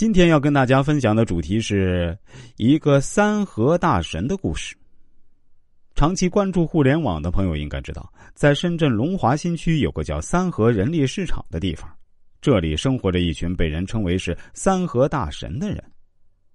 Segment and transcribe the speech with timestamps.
[0.00, 2.16] 今天要跟大家分享的主题是
[2.56, 4.74] 一个三和大神的故事。
[5.94, 11.86] 长期关注互联网的朋友应该知道，在深圳龙华新区有个叫三和人力市场的地方，
[12.40, 15.84] 这里生活着一群被人称为是“三和大神”的人。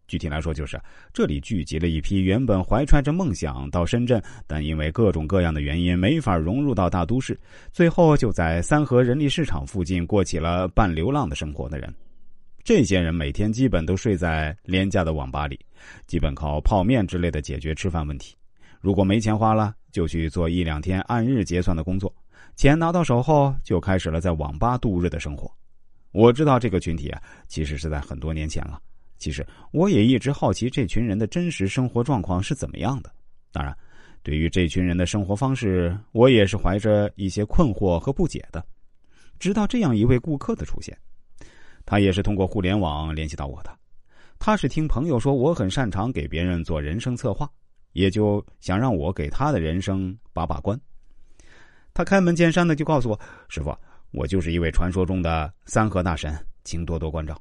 [0.08, 0.82] 具体来说，就是
[1.14, 7.40] 这里聚集了一批原本怀揣着梦想到深圳，但因为各种各样的原因没法融入到大都市，
[7.72, 11.94] 最后就在三和人力市场附近过起了半流浪的生活的人。
[12.66, 15.60] 这些人每天基本都睡在廉价的网吧里，
[16.08, 18.36] 基本靠泡面之类的解决吃饭问题。
[18.82, 22.12] 如果没钱花了，就去做一两天按日结算的工作。
[22.56, 25.48] 钱拿到手后，就开始了在网吧度日的生活。
[26.12, 28.82] 我知道这个群体啊，其实是在很多年前了。
[29.20, 33.12] 其实我也一直好奇这群人的真实生活状况是怎么样的。
[33.52, 33.78] 当然，
[34.24, 38.66] 对于这群人的生活方式，我也是怀着一些困惑和不解的。
[39.38, 40.98] 直到这样一位顾客的出现。
[41.86, 43.70] 他也是通过互联网联系到我的，
[44.40, 47.48] 他是听朋友说我很擅长给别人做人生策划，
[47.94, 50.80] 也就想让我给他的人生把把关。
[51.94, 53.78] 他开门见山的就告诉我：“师傅，
[54.12, 57.40] 我就是一位传说中的三和大神，请多多关照。”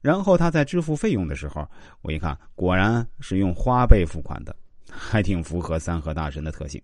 [0.00, 1.68] 然后他在支付费用的时候，
[2.02, 4.54] 我一看，果然是用花呗付款的，
[4.88, 6.80] 还挺符合三和大神的特性。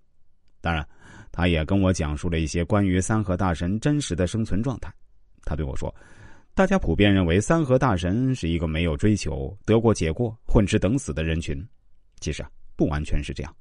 [0.61, 0.86] 当然，
[1.30, 4.92] 他也跟我讲述了一些关于三和大神真实的生存状态。
[5.44, 5.94] 他对我说。
[6.54, 11.66] 大家普遍认为三和大神是一个没有追求、得过且过、混吃等死的人群，
[12.18, 13.56] 其实啊，不完全是这样。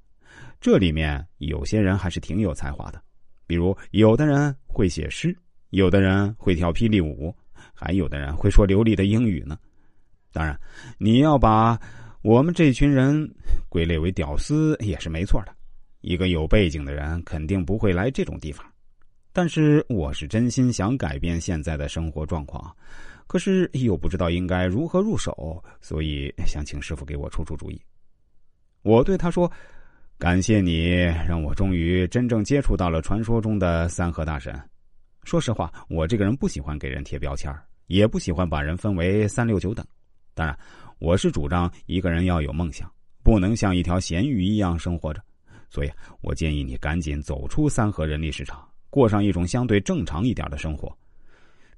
[0.60, 3.02] 这里面有些人还是挺有才华的，
[3.48, 5.34] 比如有的人会写诗，
[5.70, 7.34] 有的人会跳霹雳舞，
[7.74, 9.58] 还有的人会说流利的英语呢。
[10.34, 10.60] 当然，
[10.98, 11.80] 你要把
[12.22, 13.30] 我们这群人
[13.70, 15.56] 归类为屌丝也是没错的。
[16.02, 18.66] 一个有背景的人肯定不会来这种地方。
[19.32, 22.76] 但是我是真心想改变现在的生活状况，
[23.28, 27.80] 可是又不知道应该如何入手，所以想请师傅给我出出主意。
[28.82, 29.50] 我对他说
[30.18, 30.96] ：“感谢你
[31.28, 34.58] 让我终于真正接触到了传说中的三和大神。
[35.24, 37.54] 说实话，我这个人不喜欢给人贴标签
[37.88, 39.86] 也不喜欢把人分为三六九等。
[40.34, 40.58] 当然，
[40.98, 42.92] 我是主张一个人要有梦想，
[43.22, 45.22] 不能像一条咸鱼一样生活着。
[45.70, 45.92] 所以
[46.22, 50.96] 我建议你赶紧走出三和人力市场。”过上一种相对正常一点的生活，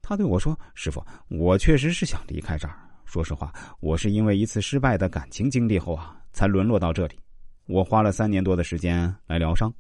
[0.02, 2.76] 他对我说：“师傅，我确实是想离开这儿。
[3.06, 7.20] 说实话，我是因为一次失败的感情经历后啊，才沦落到这里。
[7.68, 9.74] 我花了三年多的时间来疗伤，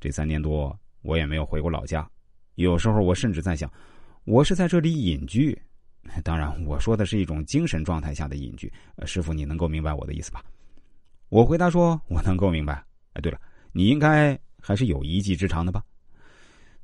[0.00, 2.08] 这三年多我也没有回过老家。
[2.54, 3.70] 有时候我甚至在想，
[4.24, 5.56] 我是在这里隐居。
[6.22, 8.72] 当然，我说的是一种精神状态下的隐居。
[9.04, 10.42] 师傅，你能够明白我的意思吧？”
[11.28, 12.82] 我回答说：“我能够明白。
[13.14, 13.38] 哎，对了，
[13.72, 15.82] 你应该还是有一技之长的吧？”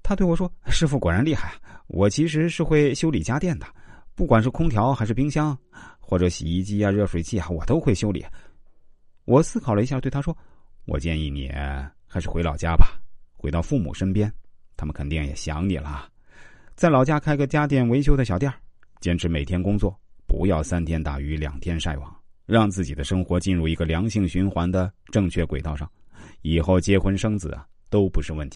[0.05, 3.67] 他对我说：“师傅果然厉害啊，我其实是会修理家电的，
[4.15, 5.59] 不管是空调还是冰箱，
[5.99, 8.23] 或者洗衣机啊、热水器啊，我都会修理。”
[9.25, 10.37] 我思考了一下，对他说
[10.85, 11.51] ：“我建议你
[12.07, 13.01] 还是回老家吧，
[13.33, 14.31] 回到父母身边，
[14.77, 16.07] 他们肯定也想你了。
[16.75, 18.53] 在老家开个家电维修的小店
[19.01, 25.91] 坚持每天工作，不要三天打鱼两天晒网，让自己的生活进入一个良性循环的正确轨道上，
[26.43, 28.53] 以后结婚生子啊都不是问题。”